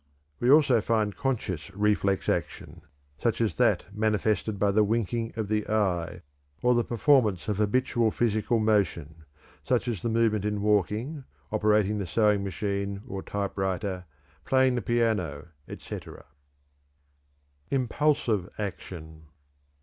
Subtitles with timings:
[0.39, 2.81] We also find conscious reflex action,
[3.19, 6.23] such as that manifested by the winking of the eye,
[6.63, 9.25] or the performance of habitual physical motion,
[9.63, 14.05] such as the movement in walking, operating the sewing machine or typewriter,
[14.43, 16.25] playing the piano, etc.
[17.71, 19.27] _Impulsive Action.